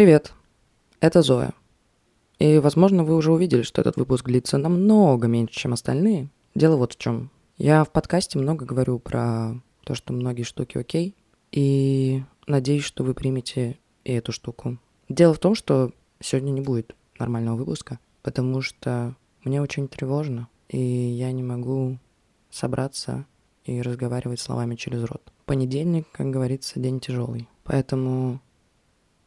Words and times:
Привет, 0.00 0.32
это 1.00 1.20
Зоя. 1.20 1.52
И, 2.38 2.58
возможно, 2.58 3.04
вы 3.04 3.14
уже 3.16 3.30
увидели, 3.30 3.60
что 3.60 3.82
этот 3.82 3.98
выпуск 3.98 4.24
длится 4.24 4.56
намного 4.56 5.28
меньше, 5.28 5.54
чем 5.54 5.74
остальные. 5.74 6.30
Дело 6.54 6.76
вот 6.76 6.94
в 6.94 6.98
чем. 6.98 7.30
Я 7.58 7.84
в 7.84 7.92
подкасте 7.92 8.38
много 8.38 8.64
говорю 8.64 8.98
про 8.98 9.60
то, 9.84 9.94
что 9.94 10.14
многие 10.14 10.44
штуки 10.44 10.78
окей, 10.78 11.14
и 11.52 12.22
надеюсь, 12.46 12.84
что 12.84 13.04
вы 13.04 13.12
примете 13.12 13.78
и 14.04 14.14
эту 14.14 14.32
штуку. 14.32 14.78
Дело 15.10 15.34
в 15.34 15.38
том, 15.38 15.54
что 15.54 15.92
сегодня 16.18 16.52
не 16.52 16.62
будет 16.62 16.96
нормального 17.18 17.56
выпуска, 17.56 17.98
потому 18.22 18.62
что 18.62 19.14
мне 19.44 19.60
очень 19.60 19.86
тревожно, 19.86 20.48
и 20.70 20.80
я 20.80 21.30
не 21.30 21.42
могу 21.42 21.98
собраться 22.48 23.26
и 23.66 23.82
разговаривать 23.82 24.40
словами 24.40 24.76
через 24.76 25.04
рот. 25.04 25.30
Понедельник, 25.44 26.06
как 26.10 26.30
говорится, 26.30 26.80
день 26.80 27.00
тяжелый. 27.00 27.50
Поэтому 27.64 28.40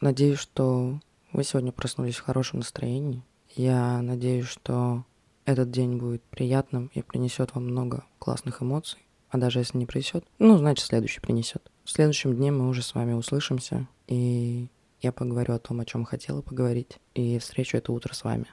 надеюсь, 0.00 0.38
что 0.38 1.00
вы 1.32 1.44
сегодня 1.44 1.72
проснулись 1.72 2.16
в 2.16 2.24
хорошем 2.24 2.60
настроении. 2.60 3.22
Я 3.54 4.00
надеюсь, 4.02 4.46
что 4.46 5.04
этот 5.44 5.70
день 5.70 5.96
будет 5.96 6.22
приятным 6.24 6.90
и 6.94 7.02
принесет 7.02 7.54
вам 7.54 7.64
много 7.66 8.04
классных 8.18 8.62
эмоций. 8.62 9.00
А 9.30 9.38
даже 9.38 9.58
если 9.58 9.78
не 9.78 9.86
принесет, 9.86 10.24
ну, 10.38 10.56
значит, 10.56 10.86
следующий 10.86 11.20
принесет. 11.20 11.70
В 11.84 11.90
следующем 11.90 12.34
дне 12.34 12.50
мы 12.50 12.68
уже 12.68 12.82
с 12.82 12.94
вами 12.94 13.12
услышимся, 13.12 13.86
и 14.06 14.68
я 15.00 15.12
поговорю 15.12 15.54
о 15.54 15.58
том, 15.58 15.80
о 15.80 15.84
чем 15.84 16.04
хотела 16.04 16.40
поговорить, 16.40 16.98
и 17.14 17.38
встречу 17.38 17.76
это 17.76 17.92
утро 17.92 18.14
с 18.14 18.24
вами. 18.24 18.46